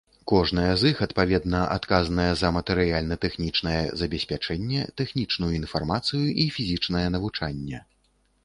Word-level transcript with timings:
Кожная 0.29 0.69
з 0.83 0.89
іх 0.91 1.01
адпаведна 1.05 1.59
адказная 1.75 2.25
за 2.41 2.49
матэрыяльна-тэхнічнае 2.57 3.83
забеспячэнне, 4.01 4.81
тэхнічную 5.03 5.51
інфармацыю 5.61 6.23
і 6.47 6.51
фізічнае 6.57 7.05
навучанне. 7.19 7.79